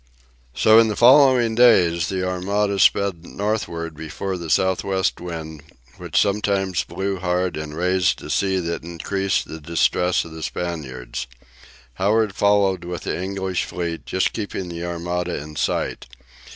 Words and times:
So 0.55 0.79
in 0.79 0.87
the 0.87 0.95
following 0.95 1.53
days 1.53 2.09
the 2.09 2.27
Armada 2.27 2.79
sped 2.79 3.23
northward 3.23 3.95
before 3.95 4.35
the 4.35 4.49
south 4.49 4.83
west 4.83 5.19
wind, 5.21 5.61
which 5.97 6.19
sometimes 6.19 6.83
blew 6.83 7.19
hard 7.19 7.55
and 7.55 7.77
raised 7.77 8.23
a 8.23 8.31
sea 8.31 8.57
that 8.61 8.83
increased 8.83 9.47
the 9.47 9.61
distress 9.61 10.25
of 10.25 10.31
the 10.31 10.41
Spaniards. 10.41 11.27
Howard 12.01 12.33
followed 12.33 12.83
with 12.83 13.03
the 13.03 13.15
English 13.15 13.65
fleet, 13.65 14.07
just 14.07 14.33
keeping 14.33 14.69
the 14.69 14.83
Armada 14.83 15.37
in 15.37 15.55
sight. 15.55 16.07